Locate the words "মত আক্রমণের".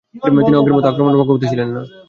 0.75-1.19